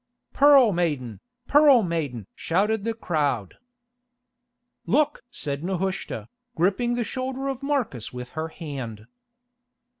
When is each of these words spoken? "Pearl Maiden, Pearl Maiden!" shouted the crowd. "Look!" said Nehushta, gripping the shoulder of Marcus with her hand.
"Pearl 0.33 0.71
Maiden, 0.73 1.19
Pearl 1.47 1.83
Maiden!" 1.83 2.25
shouted 2.33 2.83
the 2.85 2.95
crowd. 2.95 3.59
"Look!" 4.87 5.21
said 5.29 5.63
Nehushta, 5.63 6.27
gripping 6.55 6.95
the 6.95 7.03
shoulder 7.03 7.47
of 7.47 7.61
Marcus 7.61 8.11
with 8.11 8.29
her 8.29 8.47
hand. 8.47 9.05